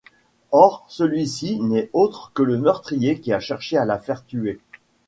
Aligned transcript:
Or 0.51 0.83
celui-ci 0.87 1.59
n'est 1.61 1.91
autre 1.93 2.31
que 2.33 2.41
le 2.41 2.57
meurtrier 2.57 3.19
qui 3.21 3.31
a 3.33 3.39
cherché 3.39 3.77
à 3.77 3.85
la 3.85 3.99
faire 3.99 4.25
tuer. 4.25 4.59